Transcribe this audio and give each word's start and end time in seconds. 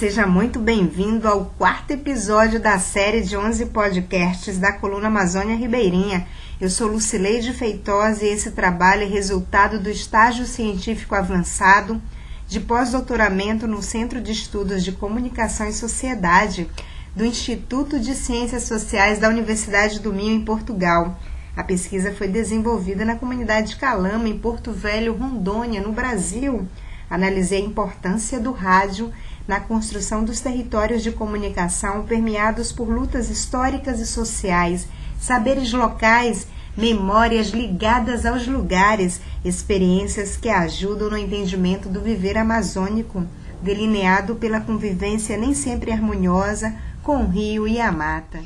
seja 0.00 0.26
muito 0.26 0.58
bem-vindo 0.58 1.28
ao 1.28 1.52
quarto 1.58 1.90
episódio 1.90 2.58
da 2.58 2.78
série 2.78 3.20
de 3.20 3.36
11 3.36 3.66
podcasts 3.66 4.56
da 4.56 4.72
coluna 4.72 5.08
Amazônia 5.08 5.54
Ribeirinha. 5.54 6.26
Eu 6.58 6.70
sou 6.70 6.88
Lucileide 6.88 7.52
Feitosa 7.52 8.24
e 8.24 8.30
esse 8.30 8.52
trabalho 8.52 9.02
é 9.02 9.04
resultado 9.04 9.78
do 9.78 9.90
estágio 9.90 10.46
científico 10.46 11.14
avançado 11.14 12.00
de 12.48 12.60
pós-doutoramento 12.60 13.66
no 13.66 13.82
Centro 13.82 14.22
de 14.22 14.32
Estudos 14.32 14.82
de 14.82 14.92
Comunicação 14.92 15.68
e 15.68 15.72
Sociedade 15.74 16.66
do 17.14 17.22
Instituto 17.22 18.00
de 18.00 18.14
Ciências 18.14 18.62
Sociais 18.62 19.18
da 19.18 19.28
Universidade 19.28 20.00
do 20.00 20.14
Minho, 20.14 20.32
em 20.32 20.44
Portugal. 20.46 21.20
A 21.54 21.62
pesquisa 21.62 22.10
foi 22.10 22.26
desenvolvida 22.26 23.04
na 23.04 23.16
comunidade 23.16 23.72
de 23.72 23.76
Calama, 23.76 24.26
em 24.26 24.38
Porto 24.38 24.72
Velho, 24.72 25.12
Rondônia, 25.12 25.82
no 25.82 25.92
Brasil. 25.92 26.66
Analisei 27.10 27.60
a 27.60 27.66
importância 27.66 28.40
do 28.40 28.52
rádio 28.52 29.12
na 29.50 29.58
construção 29.58 30.24
dos 30.24 30.40
territórios 30.40 31.02
de 31.02 31.10
comunicação 31.10 32.04
permeados 32.04 32.70
por 32.70 32.88
lutas 32.88 33.28
históricas 33.28 33.98
e 33.98 34.06
sociais, 34.06 34.86
saberes 35.18 35.72
locais, 35.72 36.46
memórias 36.76 37.48
ligadas 37.48 38.24
aos 38.24 38.46
lugares, 38.46 39.20
experiências 39.44 40.36
que 40.36 40.48
ajudam 40.48 41.10
no 41.10 41.18
entendimento 41.18 41.88
do 41.88 42.00
viver 42.00 42.38
amazônico, 42.38 43.26
delineado 43.60 44.36
pela 44.36 44.60
convivência 44.60 45.36
nem 45.36 45.52
sempre 45.52 45.90
harmoniosa 45.90 46.72
com 47.02 47.24
o 47.24 47.28
rio 47.28 47.66
e 47.66 47.80
a 47.80 47.90
mata. 47.90 48.38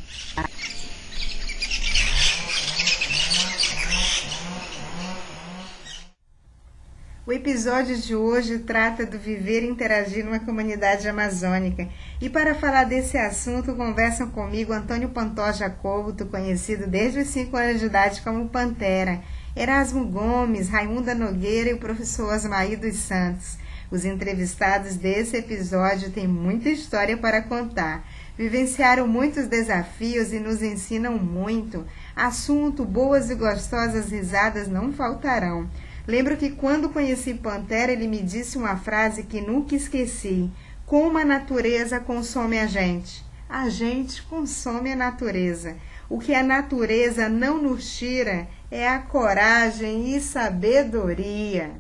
O 7.27 7.33
episódio 7.33 7.97
de 7.97 8.15
hoje 8.15 8.59
trata 8.59 9.07
do 9.07 9.19
viver 9.19 9.63
e 9.63 9.67
interagir 9.67 10.23
numa 10.23 10.41
comunidade 10.41 11.09
amazônica. 11.09 11.89
E 12.21 12.29
para 12.29 12.55
falar 12.55 12.85
desse 12.85 13.17
assunto, 13.17 13.75
conversam 13.75 14.29
comigo 14.29 14.75
Antônio 14.75 15.09
Pantoja 15.09 15.71
Couto, 15.71 16.27
conhecido 16.27 16.87
desde 16.87 17.21
os 17.21 17.29
5 17.29 17.57
anos 17.57 17.81
de 17.81 17.87
idade 17.87 18.21
como 18.21 18.51
Pantera, 18.51 19.23
Erasmo 19.57 20.05
Gomes, 20.05 20.69
Raimunda 20.69 21.15
Nogueira 21.15 21.71
e 21.71 21.73
o 21.73 21.79
professor 21.79 22.31
Osmaí 22.31 22.77
dos 22.77 22.97
Santos. 22.97 23.57
Os 23.91 24.05
entrevistados 24.05 24.97
desse 24.97 25.39
episódio 25.39 26.11
têm 26.11 26.29
muita 26.29 26.69
história 26.69 27.17
para 27.17 27.41
contar. 27.41 28.07
Vivenciaram 28.37 29.09
muitos 29.09 29.47
desafios 29.47 30.31
e 30.31 30.41
nos 30.41 30.61
ensinam 30.63 31.17
muito. 31.17 31.87
Assunto, 32.15 32.85
boas 32.85 33.31
e 33.31 33.35
gostosas 33.35 34.11
risadas 34.11 34.69
não 34.69 34.93
faltarão. 34.93 35.71
Lembro 36.07 36.37
que 36.37 36.51
quando 36.51 36.91
conheci 36.91 37.33
Pantera, 37.33 37.91
ele 37.91 38.07
me 38.07 38.23
disse 38.23 38.59
uma 38.59 38.77
frase 38.77 39.23
que 39.23 39.41
nunca 39.41 39.75
esqueci: 39.75 40.51
Como 40.85 41.17
a 41.17 41.25
natureza 41.25 41.99
consome 41.99 42.59
a 42.59 42.67
gente. 42.67 43.25
A 43.49 43.69
gente 43.71 44.23
consome 44.25 44.93
a 44.93 44.97
natureza. 44.97 45.77
O 46.09 46.19
que 46.19 46.35
a 46.35 46.43
natureza 46.43 47.29
não 47.29 47.63
nos 47.63 47.97
tira 47.97 48.47
é 48.71 48.87
a 48.87 48.99
coragem 48.99 50.15
e 50.15 50.21
sabedoria. 50.21 51.73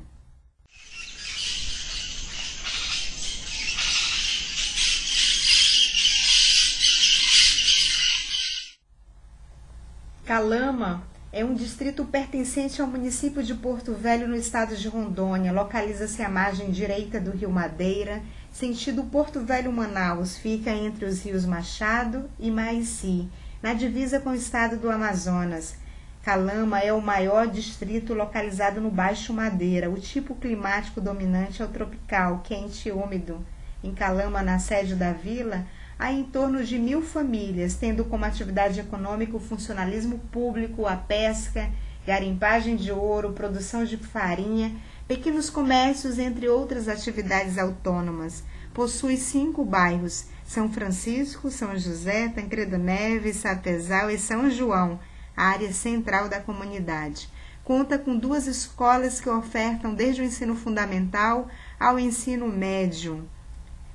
Calama 10.24 11.13
é 11.36 11.44
um 11.44 11.52
distrito 11.52 12.04
pertencente 12.04 12.80
ao 12.80 12.86
município 12.86 13.42
de 13.42 13.56
Porto 13.56 13.92
Velho, 13.92 14.28
no 14.28 14.36
estado 14.36 14.76
de 14.76 14.86
Rondônia. 14.86 15.50
Localiza-se 15.50 16.22
à 16.22 16.28
margem 16.28 16.70
direita 16.70 17.18
do 17.18 17.32
rio 17.32 17.50
Madeira, 17.50 18.22
sentido 18.52 19.02
Porto 19.02 19.40
Velho-Manaus. 19.40 20.38
Fica 20.38 20.70
entre 20.70 21.04
os 21.04 21.24
rios 21.24 21.44
Machado 21.44 22.30
e 22.38 22.52
Maici, 22.52 23.28
na 23.60 23.74
divisa 23.74 24.20
com 24.20 24.30
o 24.30 24.34
estado 24.36 24.76
do 24.76 24.88
Amazonas. 24.88 25.74
Calama 26.22 26.78
é 26.78 26.92
o 26.92 27.02
maior 27.02 27.48
distrito 27.48 28.14
localizado 28.14 28.80
no 28.80 28.88
Baixo 28.88 29.34
Madeira. 29.34 29.90
O 29.90 29.98
tipo 29.98 30.36
climático 30.36 31.00
dominante 31.00 31.62
é 31.62 31.64
o 31.64 31.68
tropical, 31.68 32.42
quente 32.44 32.88
e 32.88 32.92
úmido. 32.92 33.44
Em 33.82 33.92
Calama, 33.92 34.40
na 34.40 34.60
sede 34.60 34.94
da 34.94 35.10
vila, 35.10 35.66
há 35.98 36.12
em 36.12 36.24
torno 36.24 36.64
de 36.64 36.78
mil 36.78 37.02
famílias, 37.02 37.74
tendo 37.74 38.04
como 38.04 38.24
atividade 38.24 38.80
econômica 38.80 39.36
o 39.36 39.40
funcionalismo 39.40 40.18
público, 40.30 40.86
a 40.86 40.96
pesca, 40.96 41.70
garimpagem 42.06 42.76
de 42.76 42.92
ouro, 42.92 43.32
produção 43.32 43.84
de 43.84 43.96
farinha, 43.96 44.74
pequenos 45.06 45.48
comércios, 45.50 46.18
entre 46.18 46.48
outras 46.48 46.88
atividades 46.88 47.58
autônomas. 47.58 48.42
Possui 48.72 49.16
cinco 49.16 49.64
bairros: 49.64 50.26
São 50.44 50.70
Francisco, 50.70 51.50
São 51.50 51.76
José, 51.78 52.28
Tancredo 52.28 52.76
Neves, 52.76 53.36
Satesal 53.36 54.10
e 54.10 54.18
São 54.18 54.50
João, 54.50 54.98
a 55.36 55.44
área 55.44 55.72
central 55.72 56.28
da 56.28 56.40
comunidade. 56.40 57.28
Conta 57.62 57.98
com 57.98 58.16
duas 58.16 58.46
escolas 58.46 59.20
que 59.20 59.30
ofertam 59.30 59.94
desde 59.94 60.20
o 60.20 60.24
ensino 60.24 60.54
fundamental 60.54 61.48
ao 61.80 61.98
ensino 61.98 62.46
médio. 62.46 63.26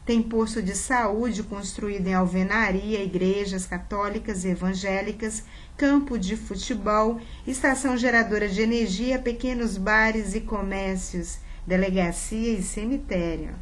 Tem 0.10 0.24
posto 0.24 0.60
de 0.60 0.76
saúde 0.76 1.44
construído 1.44 2.08
em 2.08 2.16
alvenaria, 2.16 3.04
igrejas 3.04 3.68
católicas 3.68 4.44
e 4.44 4.48
evangélicas, 4.48 5.44
campo 5.78 6.18
de 6.18 6.36
futebol, 6.36 7.22
estação 7.46 7.96
geradora 7.96 8.50
de 8.50 8.60
energia, 8.60 9.20
pequenos 9.20 9.78
bares 9.78 10.34
e 10.34 10.42
comércios, 10.42 11.38
delegacia 11.68 12.54
e 12.54 12.64
cemitério. 12.64 13.54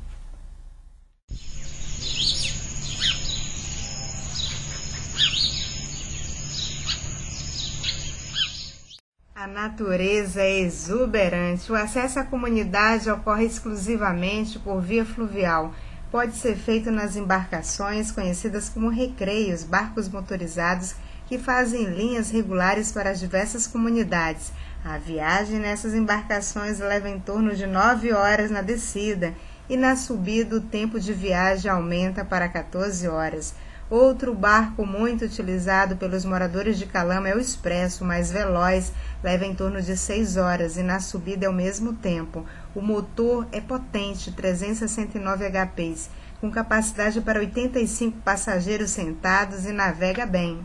A 9.35 9.45
natureza 9.45 10.41
é 10.41 10.59
exuberante. 10.59 11.69
O 11.69 11.75
acesso 11.75 12.19
à 12.19 12.23
comunidade 12.23 13.09
ocorre 13.09 13.45
exclusivamente 13.45 14.57
por 14.57 14.81
via 14.81 15.03
fluvial 15.03 15.73
pode 16.11 16.35
ser 16.35 16.55
feito 16.55 16.89
nas 16.89 17.15
embarcações 17.15 18.11
conhecidas 18.11 18.69
como 18.69 18.89
recreios, 18.89 19.63
barcos 19.63 20.07
motorizados 20.07 20.95
que 21.27 21.37
fazem 21.37 21.85
linhas 21.85 22.31
regulares 22.31 22.91
para 22.91 23.09
as 23.09 23.19
diversas 23.19 23.67
comunidades. 23.67 24.51
A 24.85 24.97
viagem 24.97 25.59
nessas 25.59 25.93
embarcações 25.93 26.79
leva 26.79 27.09
em 27.09 27.19
torno 27.19 27.53
de 27.53 27.67
9 27.67 28.13
horas 28.13 28.49
na 28.49 28.61
descida 28.61 29.33
e 29.69 29.75
na 29.75 29.97
subida 29.97 30.55
o 30.55 30.61
tempo 30.61 30.97
de 30.99 31.11
viagem 31.11 31.69
aumenta 31.69 32.23
para 32.23 32.47
14 32.47 33.07
horas. 33.07 33.53
Outro 33.89 34.33
barco 34.33 34.85
muito 34.85 35.23
utilizado 35.23 35.95
pelos 35.95 36.25
moradores 36.25 36.77
de 36.77 36.85
Calama 36.85 37.29
é 37.29 37.35
o 37.35 37.39
Expresso, 37.39 38.03
mais 38.03 38.29
veloz, 38.29 38.91
leva 39.23 39.45
em 39.45 39.55
torno 39.55 39.81
de 39.81 39.95
6 39.95 40.35
horas 40.35 40.75
e 40.75 40.83
na 40.83 40.99
subida 40.99 41.45
é 41.45 41.49
o 41.49 41.53
mesmo 41.53 41.93
tempo. 41.93 42.45
O 42.77 42.81
motor 42.83 43.47
é 43.51 43.59
potente, 43.59 44.31
369 44.31 45.49
HPs, 45.49 46.11
com 46.39 46.51
capacidade 46.51 47.19
para 47.21 47.39
85 47.39 48.21
passageiros 48.21 48.91
sentados 48.91 49.65
e 49.65 49.71
navega 49.71 50.27
bem. 50.27 50.59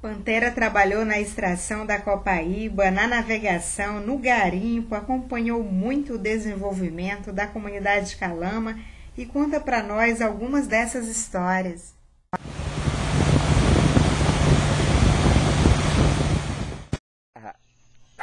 Pantera 0.00 0.52
trabalhou 0.52 1.04
na 1.04 1.18
extração 1.18 1.84
da 1.84 2.00
copaíba, 2.00 2.92
na 2.92 3.08
navegação, 3.08 3.98
no 3.98 4.16
garimpo, 4.16 4.94
acompanhou 4.94 5.64
muito 5.64 6.14
o 6.14 6.18
desenvolvimento 6.18 7.32
da 7.32 7.44
comunidade 7.44 8.10
de 8.10 8.16
Calama 8.18 8.78
e 9.18 9.26
conta 9.26 9.58
para 9.58 9.82
nós 9.82 10.20
algumas 10.20 10.68
dessas 10.68 11.08
histórias. 11.08 11.92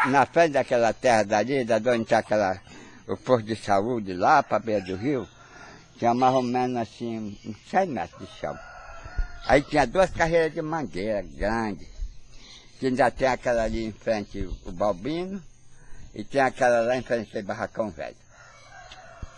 Na 0.07 0.25
frente 0.25 0.53
daquela 0.53 0.93
terra 0.93 1.23
dali, 1.23 1.63
da 1.63 1.77
onde 1.77 2.05
tinha 2.05 2.19
aquela, 2.19 2.59
o 3.07 3.15
posto 3.15 3.45
de 3.45 3.55
saúde 3.55 4.13
lá 4.13 4.41
para 4.41 4.57
beira 4.57 4.83
do 4.83 4.95
rio, 4.95 5.27
tinha 5.97 6.13
mais 6.13 6.33
ou 6.33 6.41
menos 6.41 6.77
assim, 6.77 7.37
uns 7.45 7.57
100 7.69 7.87
metros 7.87 8.27
de 8.27 8.39
chão. 8.39 8.57
Aí 9.45 9.61
tinha 9.61 9.85
duas 9.85 10.09
carreiras 10.09 10.53
de 10.53 10.61
mangueira 10.61 11.21
grandes. 11.21 11.87
Que 12.79 12.87
ainda 12.87 13.11
tem 13.11 13.27
aquela 13.27 13.63
ali 13.63 13.85
em 13.85 13.91
frente, 13.91 14.39
o 14.65 14.71
Balbino, 14.71 15.41
e 16.15 16.23
tem 16.23 16.41
aquela 16.41 16.81
lá 16.81 16.97
em 16.97 17.03
frente, 17.03 17.37
o 17.37 17.43
Barracão 17.43 17.91
Velho. 17.91 18.15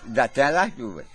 Ainda 0.06 0.28
tem 0.30 0.44
as 0.46 0.74
duas. 0.74 1.06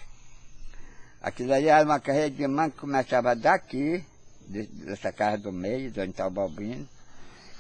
Aquilo 1.23 1.55
ali 1.55 1.69
era 1.69 1.85
uma 1.85 1.99
carreira 1.99 2.31
de 2.31 2.47
manga 2.47 2.71
que 2.71 2.81
começava 2.81 3.35
daqui, 3.35 4.05
dessa 4.47 5.11
casa 5.11 5.39
do 5.39 5.53
meio, 5.53 5.91
de 5.91 6.01
onde 6.01 6.11
está 6.11 6.27
o 6.27 6.31
Balbino, 6.31 6.87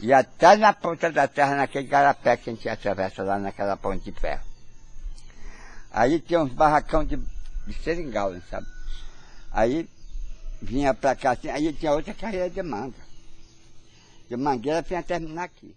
e 0.00 0.12
até 0.12 0.56
na 0.56 0.72
ponta 0.72 1.10
da 1.10 1.26
terra, 1.26 1.56
naquele 1.56 1.88
garapé 1.88 2.36
que 2.36 2.50
a 2.50 2.52
gente 2.52 2.68
atravessa 2.68 3.22
lá 3.22 3.38
naquela 3.38 3.76
ponte 3.76 4.04
de 4.04 4.12
ferro. 4.12 4.46
Aí 5.90 6.20
tinha 6.20 6.40
uns 6.40 6.52
barracão 6.52 7.04
de, 7.04 7.16
de 7.16 7.74
seringal, 7.82 8.32
sabe? 8.48 8.66
Aí 9.50 9.88
vinha 10.62 10.94
pra 10.94 11.16
cá 11.16 11.32
assim, 11.32 11.48
aí 11.48 11.72
tinha 11.72 11.92
outra 11.92 12.14
carreira 12.14 12.48
de 12.48 12.62
manga. 12.62 13.08
De 14.28 14.36
mangueira 14.36 14.82
vinha 14.82 15.02
terminar 15.02 15.44
aqui. 15.44 15.74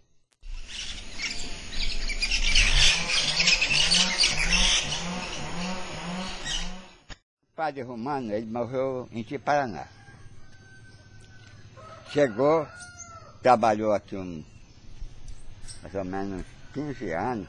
O 7.49 7.55
padre 7.55 7.81
Romano, 7.81 8.33
ele 8.33 8.45
morreu 8.45 9.07
em 9.11 9.23
Tiparaná. 9.23 9.87
Chegou 12.11 12.67
trabalhou 13.41 13.93
aqui 13.93 14.15
um, 14.15 14.43
mais 15.81 15.95
ou 15.95 16.05
menos 16.05 16.45
15 16.73 17.11
anos. 17.13 17.47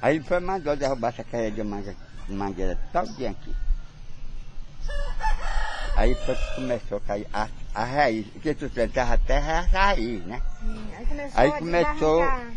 Aí 0.00 0.16
ele 0.16 0.24
foi 0.24 0.40
mandou 0.40 0.76
derrubar 0.76 1.08
essa 1.08 1.24
carreira 1.24 1.54
de 1.56 1.62
manga, 1.62 1.94
mangueira 2.28 2.78
todinha 2.92 3.30
aqui. 3.30 3.54
Aí 5.96 6.14
foi 6.14 6.34
que 6.36 6.54
começou 6.54 6.98
a 6.98 7.00
cair 7.00 7.26
a, 7.32 7.48
a 7.74 7.84
raiz. 7.84 8.26
Porque 8.28 8.54
tu 8.54 8.70
plantava 8.70 9.14
a 9.14 9.18
terra 9.18 9.52
é 9.52 9.56
a 9.56 9.60
raiz, 9.62 10.24
né? 10.24 10.40
Sim, 10.60 10.88
aí 10.96 11.06
começou, 11.06 11.40
Aí 11.40 11.48
a 11.48 11.58
começou- 11.58 12.20
desarrancar. 12.20 12.52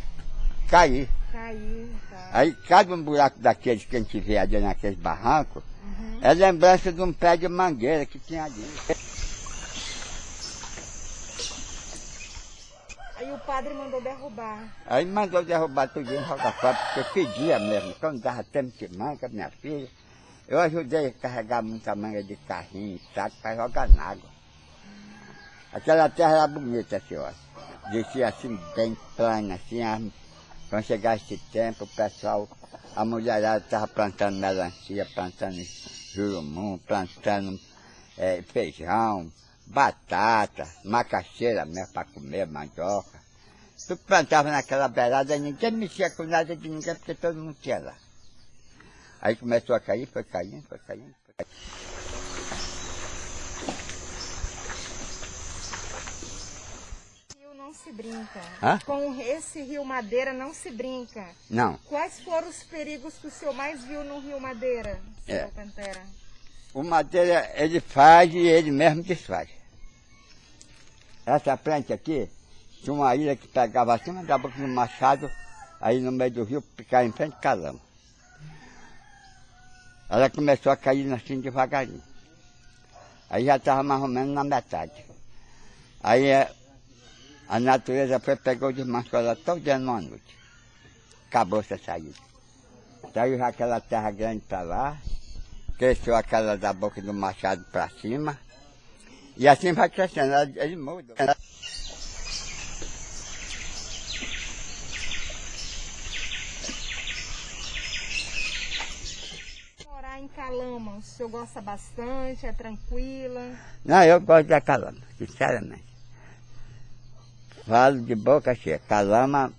Cair. 0.70 1.10
Cair, 1.32 1.90
tá. 2.10 2.30
Aí 2.34 2.54
cada 2.68 2.94
um 2.94 3.02
buraco 3.04 3.40
daqueles 3.40 3.84
que 3.86 3.96
a 3.96 4.00
gente 4.00 4.20
vê 4.20 4.38
ali 4.38 4.60
naqueles 4.60 5.00
barrancos 5.00 5.64
Uhum. 5.84 6.20
é 6.22 6.34
lembrança 6.34 6.92
de 6.92 7.02
um 7.02 7.12
pé 7.12 7.36
de 7.36 7.48
mangueira 7.48 8.06
que 8.06 8.20
tinha 8.20 8.44
ali. 8.44 8.64
Aí 13.22 13.32
o 13.32 13.38
padre 13.38 13.72
mandou 13.76 14.02
derrubar. 14.02 14.68
Aí 14.88 15.06
mandou 15.06 15.44
derrubar 15.46 15.88
tudo 15.88 16.12
e 16.12 16.18
jogar 16.26 16.54
fora, 16.54 16.76
porque 16.76 17.04
pedia 17.14 17.60
mesmo. 17.60 17.94
Quando 18.00 18.20
dava 18.20 18.44
tempo 18.44 18.76
de 18.76 18.88
manga, 18.98 19.30
minha 19.30 19.48
filha, 19.52 19.88
eu 20.48 20.60
ajudei 20.60 21.06
a 21.06 21.14
carregar 21.14 21.62
muita 21.62 21.94
manga 21.96 22.24
de 22.24 22.36
carrinho, 22.36 23.00
saco, 23.14 23.36
para 23.40 23.56
jogar 23.58 23.88
na 23.90 24.06
água. 24.06 24.28
Aquela 25.72 26.10
terra 26.10 26.32
era 26.32 26.48
bonita, 26.48 27.00
senhora. 27.08 27.36
Descia 27.92 28.30
assim, 28.30 28.60
bem 28.76 28.98
plana, 29.16 29.54
assim. 29.54 29.84
a- 29.84 30.02
Quando 30.68 30.84
chegasse 30.84 31.36
esse 31.36 31.38
tempo, 31.52 31.84
o 31.84 31.88
pessoal, 31.88 32.50
a 32.96 33.06
mulherada 33.06 33.64
estava 33.64 33.88
plantando 33.88 34.38
melancia, 34.40 35.06
plantando 35.14 35.62
jurumum, 36.16 36.80
plantando 36.88 37.60
eh, 38.18 38.42
feijão, 38.52 39.32
batata, 39.72 40.68
macaxeira 40.84 41.66
mesmo 41.66 41.94
para 41.94 42.06
comer, 42.14 42.46
mandioca. 42.48 43.20
Tu 43.88 43.96
plantava 43.98 44.52
naquela 44.52 44.88
beirada, 44.88 45.38
ninguém 45.38 45.72
mexia 45.72 46.10
com 46.12 46.24
nada 46.24 46.56
de 46.56 46.70
ninguém, 46.70 46.94
porque 46.96 47.16
todo 47.16 47.38
mundo 47.38 47.58
tinha 47.62 47.80
lá. 47.80 47.96
Aí 49.22 49.36
começou 49.36 49.76
a 49.76 49.80
cair, 49.80 50.06
foi 50.08 50.24
caindo, 50.24 50.62
foi 50.68 50.78
caindo. 50.80 51.16
Foi 51.26 51.34
caindo. 51.46 52.62
Rio 57.38 57.54
não 57.56 57.74
se 57.74 57.92
brinca. 57.92 58.42
Hã? 58.62 58.80
Com 58.86 59.20
esse 59.22 59.62
rio 59.62 59.84
Madeira 59.86 60.34
não 60.34 60.54
se 60.54 60.70
brinca. 60.72 61.26
Não, 61.50 61.78
Quais 61.88 62.20
foram 62.22 62.50
os 62.50 62.64
perigos 62.64 63.16
que 63.16 63.28
o 63.28 63.32
senhor 63.32 63.54
mais 63.54 63.84
viu 63.84 64.04
no 64.04 64.20
rio 64.20 64.40
Madeira, 64.40 65.00
É. 65.28 65.38
senhor 65.40 65.52
Pantera? 65.52 66.02
o 66.74 66.84
madeira 66.84 67.52
ele 67.56 67.82
faz 67.82 68.34
e 68.34 68.38
ele 68.38 68.72
mesmo 68.72 69.04
desfaz. 69.04 69.50
Essa 71.32 71.56
frente 71.56 71.94
aqui, 71.94 72.30
tinha 72.84 72.94
uma 72.94 73.16
ilha 73.16 73.38
que 73.38 73.48
pegava 73.48 73.96
acima 73.96 74.22
da 74.22 74.38
boca 74.38 74.60
do 74.60 74.68
machado, 74.68 75.32
aí 75.80 75.98
no 76.02 76.12
meio 76.12 76.30
do 76.30 76.44
rio, 76.44 76.62
ficava 76.76 77.06
em 77.06 77.12
frente 77.14 77.36
de 77.36 77.40
calama. 77.40 77.80
Ela 80.10 80.30
começou 80.30 80.74
a 80.74 80.76
cair 80.76 81.10
assim 81.14 81.40
devagarinho. 81.40 82.04
Aí 83.30 83.46
já 83.46 83.56
estava 83.56 83.82
mais 83.82 84.02
ou 84.02 84.10
menos 84.10 84.36
na 84.36 84.44
metade. 84.44 85.06
Aí 86.04 86.26
eh, 86.26 86.52
a 87.48 87.62
natureza 87.62 88.20
foi, 88.20 88.36
pegou 88.36 88.74
desmanchou 88.74 89.20
ela 89.20 89.34
todo 89.34 89.62
dia 89.62 89.80
numa 89.80 90.02
noite. 90.02 90.38
Acabou 91.30 91.62
essa 91.62 91.78
saída. 91.78 92.20
Saiu 93.14 93.42
aquela 93.42 93.80
terra 93.80 94.12
grande 94.12 94.42
para 94.42 94.64
lá, 94.64 94.98
cresceu 95.78 96.14
aquela 96.14 96.58
da 96.58 96.74
boca 96.74 97.02
do 97.02 97.14
machado 97.14 97.64
para 97.72 97.88
cima, 98.02 98.38
e 99.42 99.48
assim 99.48 99.74
vai 99.74 99.90
crescendo, 99.90 100.34
ela- 100.34 100.52
ele 100.64 100.76
muda. 100.76 101.16
Morar 109.84 110.20
em 110.20 110.28
Calama, 110.28 110.98
o 110.98 111.02
senhor 111.02 111.30
gosta 111.30 111.60
bastante, 111.60 112.46
é 112.46 112.54
tranquila. 112.54 113.58
Não, 113.84 114.04
eu 114.04 114.22
gosto 114.22 114.46
da 114.48 114.62
Calama, 114.62 115.00
sinceramente. 115.18 115.84
Falo 117.66 118.00
de 118.02 118.14
boca 118.14 118.54
cheia. 118.54 118.78
Calama, 118.88 119.52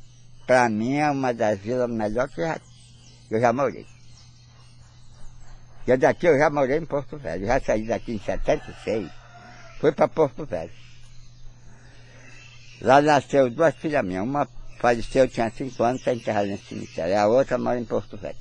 para 0.47 0.69
mim, 0.69 0.99
é 0.99 1.11
uma 1.11 1.35
das 1.35 1.59
vilas 1.59 1.91
melhores 1.91 2.33
que 2.33 2.41
eu 2.41 2.47
já, 2.47 2.61
que 3.29 3.35
eu 3.35 3.41
já 3.41 3.53
morei. 3.53 3.87
Eu 5.89 5.99
daqui 5.99 6.27
eu 6.29 6.39
já 6.39 6.49
morei 6.49 6.79
em 6.79 6.87
Porto 6.87 7.19
Velho. 7.19 7.43
Eu 7.43 7.49
já 7.49 7.59
saí 7.61 7.85
daqui 7.85 8.13
em 8.13 8.21
76. 8.21 9.22
Fui 9.83 9.91
para 9.91 10.07
Porto 10.07 10.47
Velho. 10.47 10.71
Lá 12.81 13.03
nasceu 13.03 13.51
duas 13.51 13.75
filhas 13.75 14.05
minhas. 14.05 14.23
Uma 14.23 14.47
faleceu, 14.79 15.27
tinha 15.27 15.51
cinco 15.51 15.83
anos, 15.83 15.99
está 15.99 16.15
enterrada 16.15 16.47
no 16.47 16.59
cemitério. 16.59 17.19
A 17.19 17.27
outra 17.27 17.59
mora 17.59 17.81
em 17.81 17.85
Porto 17.85 18.17
Velho. 18.17 18.39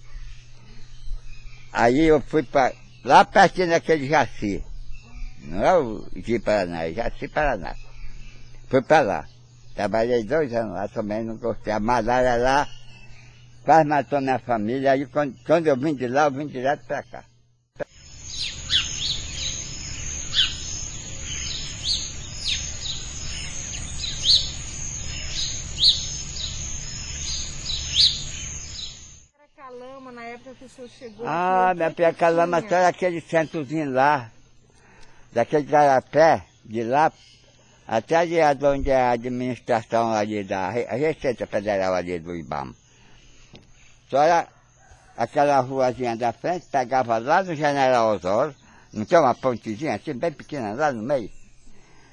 Aí 1.74 2.02
eu 2.02 2.22
fui 2.22 2.44
para 2.44 2.72
lá 3.04 3.26
pertinho 3.26 3.70
daquele 3.70 4.08
Jaci. 4.08 4.64
Não 5.46 5.66
é 5.66 5.78
o 5.80 6.08
de 6.16 6.38
Paraná, 6.38 6.86
é 6.86 6.94
Jaci 6.94 7.28
Paraná. 7.28 7.74
Fui 8.70 8.84
para 8.84 9.02
lá. 9.02 9.28
Trabalhei 9.74 10.24
dois 10.24 10.54
anos 10.54 10.74
lá 10.74 10.88
também, 10.90 11.24
não 11.24 11.38
gostei. 11.38 11.74
A 11.74 11.80
malária 11.80 12.36
lá 12.36 12.70
quase 13.66 13.90
matou 13.90 14.22
minha 14.22 14.38
família. 14.38 14.92
Aí 14.92 15.08
quando, 15.08 15.36
quando 15.44 15.66
eu 15.66 15.76
vim 15.76 15.96
de 15.96 16.08
lá, 16.08 16.26
eu 16.26 16.32
vim 16.32 16.46
direto 16.46 16.86
para 16.86 17.02
cá. 17.02 17.31
Na 30.12 30.24
época 30.24 30.54
que 30.56 30.66
o 30.66 30.70
senhor 30.70 30.90
chegou. 30.90 31.26
Ah, 31.26 31.74
minha 31.74 31.92
que 31.92 32.14
Calama, 32.14 32.58
tinha? 32.60 32.70
só 32.70 32.76
era 32.76 32.88
aquele 32.90 33.22
centrozinho 33.22 33.92
lá, 33.92 34.30
daquele 35.32 35.64
garapé, 35.64 36.44
de 36.66 36.84
lá, 36.84 37.12
até 37.88 38.18
ali 38.18 38.36
onde 38.66 38.90
é 38.90 39.02
a 39.02 39.12
administração 39.12 40.12
ali 40.12 40.44
da 40.44 40.68
a 40.68 40.96
Receita 40.96 41.48
Federal 41.48 41.94
ali 41.94 42.20
do 42.20 42.36
Ibama. 42.36 42.76
Só 44.10 44.22
era 44.22 44.48
aquela 45.16 45.60
ruazinha 45.62 46.18
da 46.18 46.34
frente, 46.34 46.66
pegava 46.70 47.18
lá 47.18 47.42
no 47.42 47.56
General 47.56 48.14
Osório, 48.14 48.54
não 48.92 49.06
tem 49.06 49.18
uma 49.18 49.34
pontezinha 49.34 49.96
assim, 49.96 50.14
bem 50.14 50.34
pequena 50.34 50.74
lá 50.74 50.92
no 50.92 51.02
meio? 51.02 51.32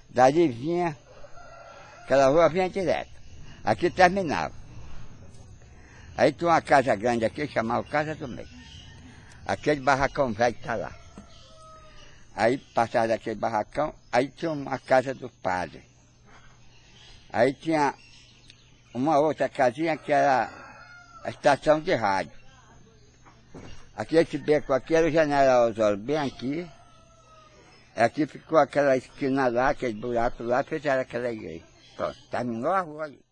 Dali 0.09 0.49
vinha, 0.49 0.97
aquela 2.05 2.29
rua 2.29 2.49
vinha 2.49 2.71
direto. 2.71 3.11
Aqui 3.65 3.91
terminava. 3.91 4.58
Aí 6.19 6.33
tinha 6.33 6.51
uma 6.51 6.61
casa 6.61 6.97
grande 6.97 7.25
aqui, 7.25 7.47
chamava 7.47 7.85
Casa 7.85 8.13
do 8.17 8.27
Meio. 8.27 8.49
Aquele 9.47 9.81
barracão 9.81 10.33
velho 10.33 10.57
está 10.57 10.75
lá. 10.75 10.93
Aí 12.35 12.59
passava 12.59 13.07
daquele 13.07 13.37
barracão, 13.37 13.95
aí 14.11 14.27
tinha 14.29 14.51
uma 14.51 14.81
casa 14.81 15.15
do 15.15 15.31
padre. 15.31 15.81
Aí 17.33 17.55
tinha 17.55 17.95
uma 18.93 19.21
outra 19.21 19.49
casinha 19.49 19.97
que 19.97 20.13
era 20.13 20.51
a 21.23 21.31
estação 21.31 21.79
de 21.79 21.95
rádio. 21.95 22.33
Aqui 23.97 24.17
esse 24.17 24.39
beco 24.39 24.73
aqui 24.73 24.97
era 24.97 25.07
o 25.07 25.11
General 25.11 25.69
Osório, 25.69 25.99
bem 25.99 26.17
aqui. 26.17 26.69
Aqui 27.95 28.27
ficou 28.27 28.59
aquela 28.59 28.97
esquina 28.97 29.47
lá, 29.47 29.69
aquele 29.69 29.95
buraco 29.95 30.43
lá, 30.43 30.65
fizeram 30.65 31.03
aquela 31.03 31.31
igreja. 31.31 31.65
Pronto, 31.97 32.19
terminou 32.29 32.73
a 32.73 32.81
rua 32.81 33.05
ali. 33.05 33.28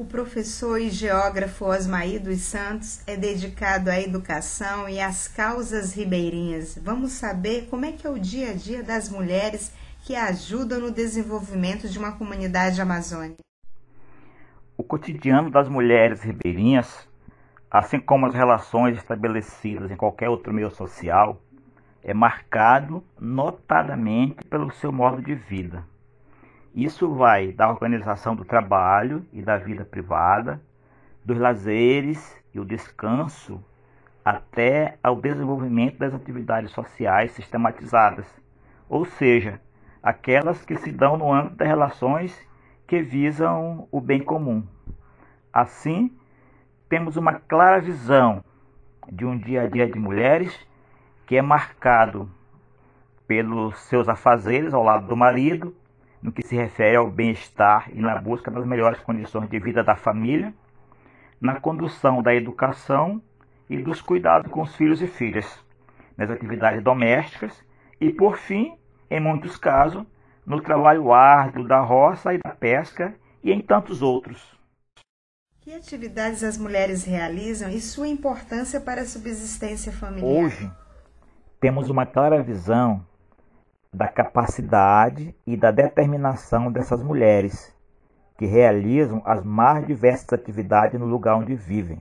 O 0.00 0.04
professor 0.06 0.80
e 0.80 0.88
geógrafo 0.88 1.66
Osmaí 1.66 2.18
dos 2.18 2.40
Santos 2.40 3.06
é 3.06 3.18
dedicado 3.18 3.90
à 3.90 4.00
educação 4.00 4.88
e 4.88 4.98
às 4.98 5.28
causas 5.28 5.92
ribeirinhas. 5.92 6.80
Vamos 6.82 7.12
saber 7.12 7.68
como 7.68 7.84
é 7.84 7.92
que 7.92 8.06
é 8.06 8.10
o 8.10 8.18
dia 8.18 8.52
a 8.52 8.54
dia 8.54 8.82
das 8.82 9.10
mulheres 9.10 9.76
que 10.06 10.16
ajudam 10.16 10.80
no 10.80 10.90
desenvolvimento 10.90 11.86
de 11.86 11.98
uma 11.98 12.12
comunidade 12.12 12.80
amazônica. 12.80 13.44
O 14.74 14.82
cotidiano 14.82 15.50
das 15.50 15.68
mulheres 15.68 16.22
ribeirinhas, 16.22 17.06
assim 17.70 18.00
como 18.00 18.24
as 18.24 18.34
relações 18.34 18.96
estabelecidas 18.96 19.90
em 19.90 19.96
qualquer 19.96 20.30
outro 20.30 20.50
meio 20.50 20.70
social, 20.70 21.38
é 22.02 22.14
marcado 22.14 23.04
notadamente 23.20 24.42
pelo 24.44 24.72
seu 24.72 24.90
modo 24.90 25.20
de 25.20 25.34
vida. 25.34 25.84
Isso 26.74 27.12
vai 27.12 27.52
da 27.52 27.68
organização 27.68 28.36
do 28.36 28.44
trabalho 28.44 29.26
e 29.32 29.42
da 29.42 29.56
vida 29.56 29.84
privada, 29.84 30.62
dos 31.24 31.36
lazeres 31.36 32.40
e 32.54 32.60
o 32.60 32.64
descanso, 32.64 33.62
até 34.24 34.96
ao 35.02 35.16
desenvolvimento 35.16 35.98
das 35.98 36.14
atividades 36.14 36.70
sociais 36.70 37.32
sistematizadas, 37.32 38.26
ou 38.88 39.04
seja, 39.04 39.60
aquelas 40.02 40.64
que 40.64 40.76
se 40.76 40.92
dão 40.92 41.16
no 41.16 41.32
âmbito 41.32 41.56
das 41.56 41.68
relações 41.68 42.48
que 42.86 43.02
visam 43.02 43.88
o 43.90 44.00
bem 44.00 44.20
comum. 44.22 44.64
Assim, 45.52 46.16
temos 46.88 47.16
uma 47.16 47.34
clara 47.34 47.80
visão 47.80 48.44
de 49.10 49.24
um 49.24 49.36
dia 49.36 49.62
a 49.62 49.66
dia 49.66 49.88
de 49.88 49.98
mulheres 49.98 50.56
que 51.26 51.36
é 51.36 51.42
marcado 51.42 52.30
pelos 53.26 53.78
seus 53.80 54.08
afazeres 54.08 54.74
ao 54.74 54.82
lado 54.82 55.06
do 55.06 55.16
marido, 55.16 55.74
no 56.22 56.32
que 56.32 56.46
se 56.46 56.54
refere 56.54 56.96
ao 56.96 57.10
bem-estar 57.10 57.90
e 57.92 58.00
na 58.00 58.18
busca 58.18 58.50
das 58.50 58.66
melhores 58.66 59.00
condições 59.00 59.48
de 59.48 59.58
vida 59.58 59.82
da 59.82 59.96
família, 59.96 60.52
na 61.40 61.58
condução 61.58 62.22
da 62.22 62.34
educação 62.34 63.22
e 63.68 63.78
dos 63.78 64.02
cuidados 64.02 64.50
com 64.50 64.62
os 64.62 64.74
filhos 64.76 65.00
e 65.00 65.06
filhas, 65.06 65.64
nas 66.16 66.30
atividades 66.30 66.82
domésticas 66.82 67.64
e, 68.00 68.12
por 68.12 68.36
fim, 68.36 68.76
em 69.10 69.20
muitos 69.20 69.56
casos, 69.56 70.04
no 70.44 70.60
trabalho 70.60 71.12
árduo 71.12 71.66
da 71.66 71.80
roça 71.80 72.34
e 72.34 72.38
da 72.38 72.50
pesca 72.50 73.14
e 73.42 73.52
em 73.52 73.60
tantos 73.60 74.02
outros. 74.02 74.58
Que 75.60 75.74
atividades 75.74 76.42
as 76.42 76.58
mulheres 76.58 77.04
realizam 77.04 77.70
e 77.70 77.80
sua 77.80 78.08
importância 78.08 78.80
para 78.80 79.02
a 79.02 79.06
subsistência 79.06 79.92
familiar? 79.92 80.44
Hoje, 80.44 80.70
temos 81.60 81.90
uma 81.90 82.06
clara 82.06 82.42
visão 82.42 83.06
da 83.92 84.06
capacidade 84.06 85.34
e 85.46 85.56
da 85.56 85.70
determinação 85.70 86.70
dessas 86.70 87.02
mulheres 87.02 87.74
que 88.38 88.46
realizam 88.46 89.20
as 89.24 89.44
mais 89.44 89.86
diversas 89.86 90.32
atividades 90.32 90.98
no 90.98 91.06
lugar 91.06 91.36
onde 91.36 91.54
vivem. 91.54 92.00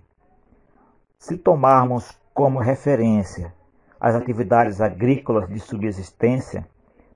Se 1.17 1.38
tomarmos 1.38 2.17
como 2.34 2.60
referência 2.60 3.53
as 4.00 4.15
atividades 4.15 4.79
agrícolas 4.79 5.50
de 5.50 5.60
subsistência, 5.60 6.65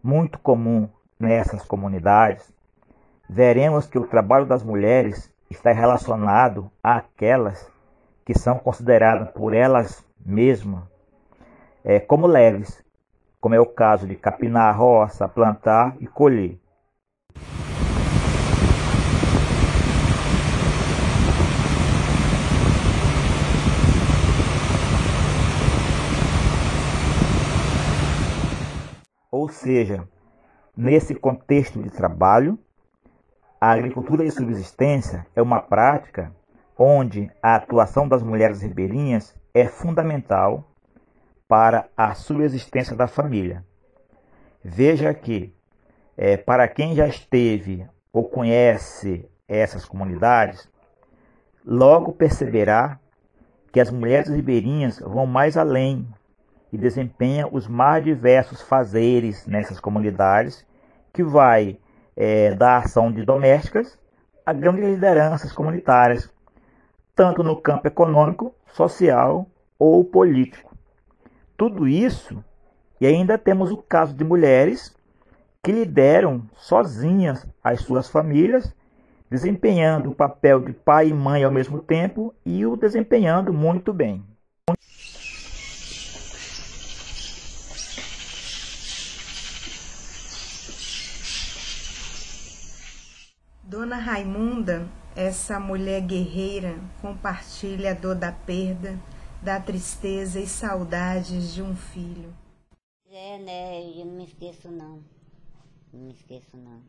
muito 0.03 0.37
comum 0.39 0.89
nessas 1.17 1.63
comunidades, 1.63 2.51
veremos 3.29 3.87
que 3.87 3.97
o 3.97 4.07
trabalho 4.07 4.45
das 4.45 4.63
mulheres 4.63 5.31
está 5.49 5.71
relacionado 5.71 6.69
àquelas 6.83 7.71
que 8.25 8.37
são 8.37 8.57
consideradas 8.57 9.29
por 9.31 9.53
elas 9.53 10.03
mesmas 10.25 10.83
é, 11.83 11.99
como 11.99 12.27
leves, 12.27 12.82
como 13.43 13.55
é 13.55 13.59
o 13.59 13.65
caso 13.65 14.07
de 14.07 14.15
capinar 14.15 14.69
a 14.69 14.71
roça, 14.71 15.27
plantar 15.27 15.97
e 15.99 16.07
colher. 16.07 16.57
Ou 29.29 29.49
seja, 29.49 30.07
nesse 30.73 31.13
contexto 31.13 31.83
de 31.83 31.89
trabalho, 31.89 32.57
a 33.59 33.71
agricultura 33.71 34.23
de 34.23 34.31
subsistência 34.31 35.27
é 35.35 35.41
uma 35.41 35.59
prática 35.59 36.33
onde 36.79 37.29
a 37.41 37.55
atuação 37.55 38.07
das 38.07 38.23
mulheres 38.23 38.61
ribeirinhas 38.61 39.37
é 39.53 39.67
fundamental 39.67 40.72
para 41.47 41.87
a 41.95 42.13
subsistência 42.13 42.95
da 42.95 43.07
família. 43.07 43.63
Veja 44.63 45.13
que, 45.13 45.53
é, 46.17 46.37
para 46.37 46.67
quem 46.67 46.95
já 46.95 47.07
esteve 47.07 47.85
ou 48.11 48.23
conhece 48.23 49.29
essas 49.47 49.85
comunidades, 49.85 50.69
logo 51.65 52.13
perceberá 52.13 52.99
que 53.71 53.79
as 53.79 53.89
mulheres 53.91 54.29
ribeirinhas 54.29 54.99
vão 54.99 55.25
mais 55.25 55.57
além 55.57 56.07
e 56.71 56.77
desempenham 56.77 57.49
os 57.51 57.67
mais 57.67 58.03
diversos 58.03 58.61
fazeres 58.61 59.45
nessas 59.45 59.79
comunidades, 59.79 60.65
que 61.11 61.23
vai 61.23 61.77
é, 62.15 62.53
da 62.55 62.77
ação 62.77 63.11
de 63.11 63.23
domésticas 63.23 63.97
a 64.45 64.51
grandes 64.51 64.83
lideranças 64.83 65.51
comunitárias, 65.53 66.29
tanto 67.15 67.43
no 67.43 67.55
campo 67.61 67.87
econômico, 67.87 68.53
social 68.67 69.47
ou 69.79 70.03
político. 70.03 70.72
Tudo 71.63 71.87
isso, 71.87 72.43
e 72.99 73.07
ainda 73.07 73.37
temos 73.37 73.71
o 73.71 73.77
caso 73.77 74.13
de 74.13 74.21
mulheres 74.21 74.93
que 75.63 75.71
lideram 75.71 76.43
sozinhas 76.57 77.47
as 77.63 77.79
suas 77.79 78.09
famílias, 78.09 78.75
desempenhando 79.29 80.11
o 80.11 80.13
papel 80.13 80.59
de 80.59 80.73
pai 80.73 81.07
e 81.07 81.13
mãe 81.13 81.41
ao 81.41 81.51
mesmo 81.53 81.79
tempo 81.79 82.35
e 82.45 82.65
o 82.65 82.75
desempenhando 82.75 83.53
muito 83.53 83.93
bem. 83.93 84.25
Dona 93.63 93.95
Raimunda, 93.95 94.85
essa 95.15 95.61
mulher 95.61 96.01
guerreira, 96.01 96.75
compartilha 97.01 97.91
a 97.91 97.93
dor 97.93 98.15
da 98.15 98.33
perda, 98.33 98.99
da 99.43 99.59
tristeza 99.59 100.39
e 100.39 100.47
saudades 100.47 101.53
de 101.53 101.61
um 101.61 101.75
filho. 101.75 102.33
É, 103.11 103.37
né? 103.37 103.83
Eu 103.89 104.05
não 104.05 104.13
me 104.13 104.23
esqueço 104.23 104.71
não. 104.71 105.03
Não 105.91 105.99
me 105.99 106.13
esqueço 106.13 106.55
não. 106.55 106.81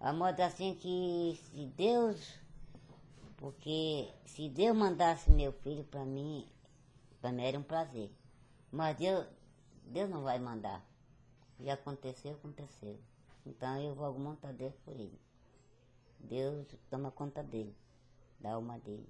A 0.00 0.12
moda 0.12 0.44
assim 0.44 0.74
que 0.74 1.38
se 1.44 1.66
Deus, 1.76 2.34
porque 3.36 4.12
se 4.24 4.48
Deus 4.48 4.76
mandasse 4.76 5.30
meu 5.30 5.52
filho 5.52 5.84
para 5.84 6.04
mim, 6.04 6.48
para 7.20 7.30
mim 7.30 7.44
era 7.44 7.58
um 7.60 7.62
prazer. 7.62 8.10
Mas 8.72 8.96
Deus, 8.96 9.24
Deus 9.84 10.10
não 10.10 10.24
vai 10.24 10.40
mandar. 10.40 10.84
Já 11.60 11.74
aconteceu, 11.74 12.32
aconteceu. 12.32 12.98
Então 13.46 13.80
eu 13.80 13.94
vou 13.94 14.18
montar 14.18 14.52
Deus 14.52 14.74
por 14.84 14.94
ele. 14.94 15.18
Deus 16.18 16.66
toma 16.90 17.12
conta 17.12 17.40
dele, 17.40 17.74
da 18.40 18.54
alma 18.54 18.80
dele. 18.80 19.08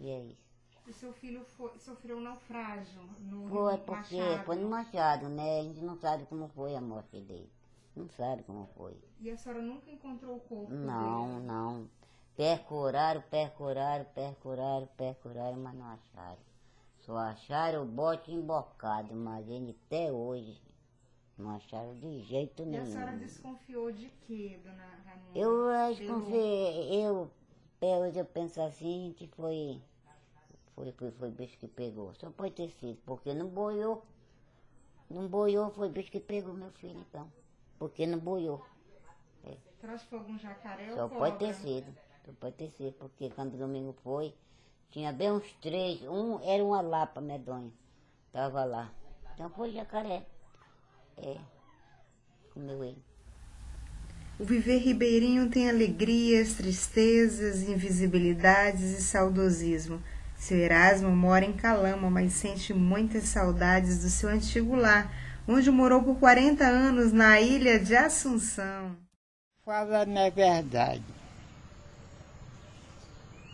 E 0.00 0.08
é 0.08 0.20
isso. 0.24 0.53
O 0.86 0.92
seu 0.92 1.12
filho 1.14 1.44
foi, 1.56 1.78
sofreu 1.78 2.18
um 2.18 2.20
naufrágio 2.20 3.02
no 3.20 3.48
Foi 3.48 3.78
porque 3.78 4.16
Machado. 4.16 4.44
foi 4.44 4.56
no 4.56 4.68
Machado, 4.68 5.28
né? 5.30 5.60
A 5.60 5.62
gente 5.62 5.80
não 5.80 5.96
sabe 5.96 6.26
como 6.26 6.46
foi 6.48 6.76
a 6.76 6.80
morte 6.80 7.20
dele. 7.20 7.50
Não 7.96 8.08
sabe 8.10 8.42
como 8.42 8.66
foi. 8.76 8.94
E 9.20 9.30
a 9.30 9.36
senhora 9.36 9.62
nunca 9.62 9.90
encontrou 9.90 10.36
o 10.36 10.40
corpo 10.40 10.72
Não, 10.74 11.34
dele? 11.36 11.46
não. 11.46 11.88
Percuraram, 12.36 13.22
percuraram, 13.30 14.04
percuraram, 14.14 14.86
percuraram, 14.96 15.56
mas 15.56 15.74
não 15.74 15.86
acharam. 15.86 16.38
Só 16.98 17.16
acharam 17.16 17.82
o 17.84 17.86
bote 17.86 18.32
embocado, 18.32 19.14
mas 19.14 19.48
ele 19.48 19.76
até 19.86 20.10
hoje 20.12 20.60
não 21.38 21.50
acharam 21.50 21.94
de 21.94 22.20
jeito 22.22 22.64
nenhum. 22.64 22.84
E 22.84 22.88
a 22.88 22.90
senhora 22.92 23.16
desconfiou 23.16 23.92
de 23.92 24.08
quê, 24.26 24.60
dona 24.62 24.84
Ramona? 25.06 25.30
Eu 25.34 25.94
desconfiei, 25.94 27.04
eu, 27.04 27.30
hoje 27.80 28.18
eu 28.18 28.24
penso 28.24 28.60
assim 28.60 29.14
que 29.16 29.28
foi 29.28 29.80
foi, 30.74 30.92
foi, 30.92 31.10
foi 31.12 31.30
bicho 31.30 31.56
que 31.58 31.68
pegou. 31.68 32.12
Só 32.14 32.30
pode 32.30 32.54
ter 32.54 32.70
sido, 32.70 32.98
porque 33.06 33.32
não 33.32 33.48
boiou. 33.48 34.04
Não 35.08 35.28
boiou, 35.28 35.70
foi 35.70 35.88
bicho 35.88 36.10
que 36.10 36.20
pegou 36.20 36.54
meu 36.54 36.70
filho, 36.72 36.98
então. 37.08 37.30
Porque 37.78 38.06
não 38.06 38.18
boiou. 38.18 38.64
É. 39.44 39.56
Trouxe 39.80 40.06
foi 40.06 40.18
algum 40.18 40.38
jacaré 40.38 40.94
Só 40.94 41.08
pode 41.08 41.38
ter 41.38 41.54
sido. 41.54 41.94
Só 42.24 42.32
pode 42.40 42.56
ter 42.56 42.70
sido, 42.70 42.92
porque 42.94 43.30
quando 43.30 43.54
o 43.54 43.58
domingo 43.58 43.94
foi, 44.02 44.34
tinha 44.90 45.12
bem 45.12 45.30
uns 45.32 45.52
três. 45.54 46.02
Um 46.02 46.40
era 46.40 46.64
uma 46.64 46.80
lapa 46.80 47.20
medonha. 47.20 47.72
Tava 48.32 48.64
lá. 48.64 48.92
Então 49.34 49.50
foi 49.50 49.70
jacaré. 49.72 50.26
É. 51.16 51.38
Comeu 52.52 52.82
ele. 52.82 53.02
O 54.38 54.44
viver 54.44 54.78
ribeirinho 54.78 55.48
tem 55.48 55.68
alegrias, 55.68 56.54
tristezas, 56.54 57.62
invisibilidades 57.62 58.98
e 58.98 59.02
saudosismo. 59.02 60.02
Seu 60.44 60.58
Erasmo 60.58 61.08
mora 61.08 61.42
em 61.42 61.54
Calama, 61.54 62.10
mas 62.10 62.34
sente 62.34 62.74
muitas 62.74 63.24
saudades 63.24 64.02
do 64.02 64.10
seu 64.10 64.28
antigo 64.28 64.76
lar, 64.76 65.10
onde 65.48 65.70
morou 65.70 66.02
por 66.02 66.18
40 66.18 66.62
anos 66.62 67.14
na 67.14 67.40
ilha 67.40 67.78
de 67.78 67.96
Assunção. 67.96 68.94
Fala 69.64 70.02
a 70.02 70.28
verdade. 70.28 71.02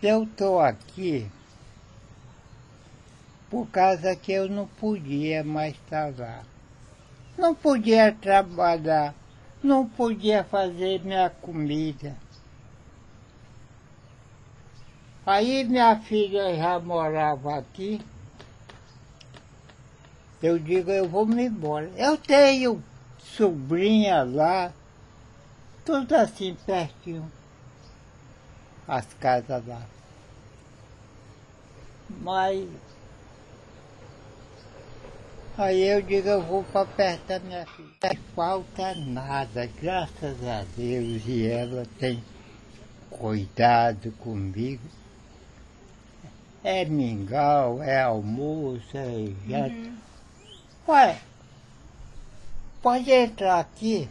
Eu 0.02 0.25
estou 0.25 0.59
aqui 0.59 1.30
por 3.49 3.68
causa 3.68 4.16
que 4.16 4.32
eu 4.32 4.49
não 4.49 4.66
podia 4.66 5.44
mais 5.44 5.75
estar 5.75 6.12
lá. 6.18 6.42
Não 7.38 7.54
podia 7.54 8.11
trabalhar, 8.20 9.14
não 9.62 9.88
podia 9.88 10.42
fazer 10.42 11.04
minha 11.04 11.30
comida. 11.30 12.16
Aí 15.26 15.64
minha 15.64 15.96
filha 16.00 16.56
já 16.56 16.78
morava 16.78 17.58
aqui. 17.58 18.00
Eu 20.42 20.58
digo, 20.58 20.90
eu 20.90 21.06
vou 21.06 21.26
me 21.26 21.46
embora. 21.46 21.90
Eu 21.96 22.16
tenho 22.16 22.82
sobrinha 23.18 24.22
lá, 24.22 24.72
tudo 25.84 26.14
assim 26.14 26.56
pertinho. 26.66 27.30
As 28.88 29.06
casas 29.14 29.66
lá. 29.66 29.82
Mas 32.08 32.66
aí 35.56 35.82
eu 35.82 36.00
digo, 36.00 36.28
eu 36.28 36.42
vou 36.42 36.64
para 36.64 36.86
perto 36.86 37.26
da 37.26 37.38
minha 37.38 37.66
filha. 37.66 37.88
Não 38.02 38.16
falta 38.34 38.94
nada, 38.94 39.66
graças 39.80 40.42
a 40.46 40.64
Deus, 40.74 41.22
e 41.26 41.46
ela 41.46 41.84
tem 41.98 42.24
cuidado 43.10 44.10
comigo. 44.12 45.00
É 46.62 46.84
mingau, 46.84 47.82
é 47.82 48.02
almoço, 48.02 48.96
é 48.96 49.32
janta. 49.48 49.74
Uhum. 49.74 49.96
Ué, 50.88 51.18
pode 52.82 53.10
entrar 53.10 53.60
aqui. 53.60 54.08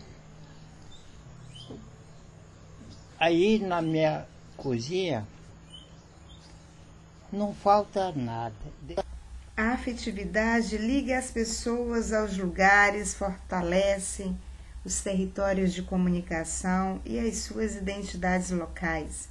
Aí 3.20 3.60
na 3.60 3.82
minha 3.82 4.26
cozinha 4.58 5.28
não 7.32 7.54
falta 7.54 8.12
nada. 8.14 8.56
A 9.56 9.74
afetividade 9.74 10.78
liga 10.78 11.18
as 11.18 11.30
pessoas 11.30 12.14
aos 12.14 12.38
lugares, 12.38 13.14
fortalece 13.14 14.34
os 14.86 15.02
territórios 15.02 15.74
de 15.74 15.84
comunicação 15.84 17.02
e 17.06 17.20
as 17.20 17.40
suas 17.40 17.76
identidades 17.76 18.50
locais. 18.52 19.30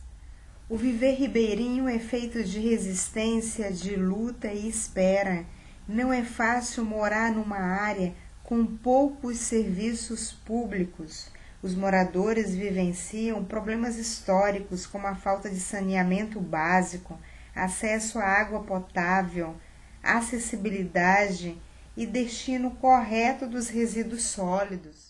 O 0.70 0.76
viver 0.76 1.12
ribeirinho 1.12 1.88
é 1.88 1.98
feito 1.98 2.44
de 2.44 2.60
resistência, 2.60 3.72
de 3.72 3.96
luta 3.96 4.48
e 4.48 4.68
espera. 4.68 5.46
Não 5.88 6.12
é 6.12 6.22
fácil 6.22 6.84
morar 6.84 7.32
numa 7.32 7.56
área 7.56 8.12
com 8.44 8.66
poucos 8.66 9.38
serviços 9.38 10.30
públicos. 10.30 11.30
Os 11.62 11.74
moradores 11.74 12.54
vivenciam 12.54 13.42
problemas 13.42 13.96
históricos 13.96 14.84
como 14.84 15.06
a 15.06 15.14
falta 15.14 15.48
de 15.48 15.58
saneamento 15.58 16.38
básico, 16.38 17.18
acesso 17.56 18.18
à 18.18 18.26
água 18.26 18.60
potável, 18.60 19.56
acessibilidade 20.02 21.56
e 21.96 22.04
destino 22.04 22.72
correto 22.72 23.46
dos 23.46 23.70
resíduos 23.70 24.24
sólidos. 24.24 25.07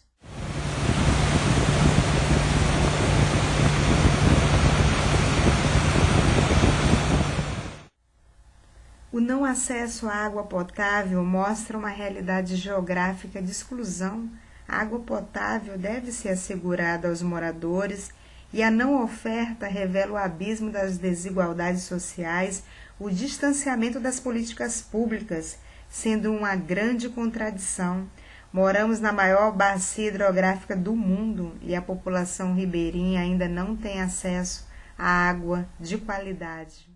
O 9.18 9.20
não 9.20 9.44
acesso 9.44 10.06
à 10.06 10.14
água 10.14 10.44
potável 10.44 11.24
mostra 11.24 11.76
uma 11.76 11.88
realidade 11.88 12.54
geográfica 12.54 13.42
de 13.42 13.50
exclusão. 13.50 14.30
A 14.68 14.76
água 14.76 15.00
potável 15.00 15.76
deve 15.76 16.12
ser 16.12 16.28
assegurada 16.28 17.08
aos 17.08 17.20
moradores 17.20 18.10
e 18.52 18.62
a 18.62 18.70
não 18.70 19.02
oferta 19.02 19.66
revela 19.66 20.12
o 20.12 20.16
abismo 20.16 20.70
das 20.70 20.98
desigualdades 20.98 21.82
sociais, 21.82 22.62
o 22.96 23.10
distanciamento 23.10 23.98
das 23.98 24.20
políticas 24.20 24.80
públicas, 24.80 25.58
sendo 25.88 26.30
uma 26.30 26.54
grande 26.54 27.08
contradição. 27.08 28.08
Moramos 28.52 29.00
na 29.00 29.10
maior 29.10 29.50
bacia 29.50 30.10
hidrográfica 30.10 30.76
do 30.76 30.94
mundo 30.94 31.56
e 31.60 31.74
a 31.74 31.82
população 31.82 32.54
ribeirinha 32.54 33.22
ainda 33.22 33.48
não 33.48 33.74
tem 33.74 34.00
acesso 34.00 34.64
à 34.96 35.28
água 35.28 35.68
de 35.80 35.98
qualidade. 35.98 36.88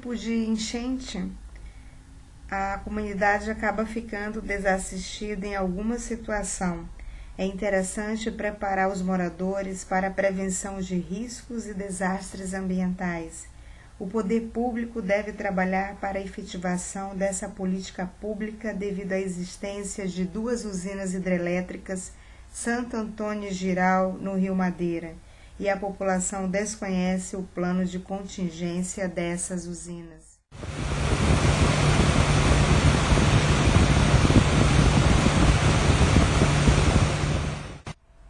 Tempo 0.00 0.16
de 0.16 0.34
enchente, 0.34 1.30
a 2.50 2.80
comunidade 2.82 3.50
acaba 3.50 3.84
ficando 3.84 4.40
desassistida 4.40 5.46
em 5.46 5.54
alguma 5.54 5.98
situação. 5.98 6.88
É 7.36 7.44
interessante 7.44 8.30
preparar 8.30 8.90
os 8.90 9.02
moradores 9.02 9.84
para 9.84 10.06
a 10.06 10.10
prevenção 10.10 10.80
de 10.80 10.96
riscos 10.96 11.66
e 11.66 11.74
desastres 11.74 12.54
ambientais. 12.54 13.46
O 13.98 14.06
poder 14.06 14.48
público 14.54 15.02
deve 15.02 15.34
trabalhar 15.34 15.96
para 15.96 16.18
a 16.18 16.22
efetivação 16.22 17.14
dessa 17.14 17.46
política 17.46 18.10
pública 18.22 18.72
devido 18.72 19.12
à 19.12 19.20
existência 19.20 20.08
de 20.08 20.24
duas 20.24 20.64
usinas 20.64 21.12
hidrelétricas, 21.12 22.12
Santo 22.50 22.96
Antônio 22.96 23.50
e 23.50 23.52
Giral, 23.52 24.14
no 24.14 24.34
Rio 24.34 24.56
Madeira 24.56 25.14
e 25.60 25.68
a 25.68 25.76
população 25.76 26.48
desconhece 26.48 27.36
o 27.36 27.42
plano 27.42 27.84
de 27.84 27.98
contingência 27.98 29.06
dessas 29.06 29.66
usinas. 29.66 30.40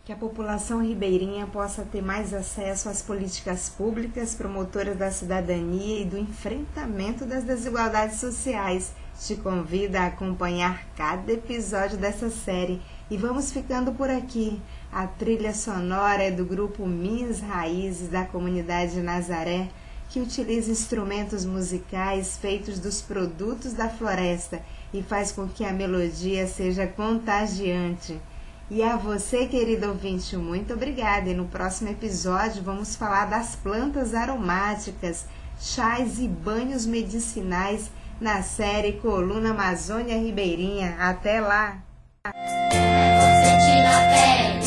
Que 0.04 0.12
a 0.12 0.16
população 0.16 0.82
ribeirinha 0.82 1.46
possa 1.46 1.84
ter 1.84 2.02
mais 2.02 2.34
acesso 2.34 2.88
às 2.88 3.00
políticas 3.00 3.68
públicas 3.68 4.34
promotoras 4.34 4.98
da 4.98 5.12
cidadania 5.12 6.02
e 6.02 6.04
do 6.04 6.18
enfrentamento 6.18 7.24
das 7.24 7.44
desigualdades 7.44 8.18
sociais. 8.18 8.92
Te 9.20 9.36
convido 9.36 9.96
a 9.98 10.06
acompanhar 10.06 10.84
cada 10.96 11.30
episódio 11.30 11.96
dessa 11.96 12.28
série 12.28 12.82
e 13.08 13.16
vamos 13.16 13.52
ficando 13.52 13.92
por 13.92 14.10
aqui. 14.10 14.60
A 14.92 15.06
trilha 15.06 15.54
sonora 15.54 16.24
é 16.24 16.30
do 16.32 16.44
grupo 16.44 16.84
Minhas 16.84 17.40
Raízes 17.40 18.08
da 18.08 18.24
comunidade 18.24 19.00
Nazaré, 19.00 19.68
que 20.08 20.18
utiliza 20.18 20.72
instrumentos 20.72 21.44
musicais 21.44 22.36
feitos 22.36 22.80
dos 22.80 23.00
produtos 23.00 23.72
da 23.72 23.88
floresta 23.88 24.60
e 24.92 25.00
faz 25.00 25.30
com 25.30 25.46
que 25.46 25.64
a 25.64 25.72
melodia 25.72 26.44
seja 26.48 26.88
contagiante. 26.88 28.20
E 28.68 28.82
a 28.82 28.96
você, 28.96 29.46
querido 29.46 29.88
ouvinte, 29.88 30.36
muito 30.36 30.74
obrigada. 30.74 31.30
E 31.30 31.34
no 31.34 31.46
próximo 31.46 31.90
episódio 31.90 32.62
vamos 32.62 32.96
falar 32.96 33.26
das 33.26 33.54
plantas 33.54 34.12
aromáticas, 34.12 35.26
chás 35.60 36.18
e 36.18 36.26
banhos 36.26 36.84
medicinais 36.84 37.90
na 38.20 38.42
série 38.42 38.94
Coluna 38.94 39.50
Amazônia 39.50 40.18
Ribeirinha. 40.18 40.96
Até 40.98 41.40
lá! 41.40 41.78
Vou 42.24 42.32
sentir 43.44 43.82
na 43.82 44.00
pele 44.00 44.59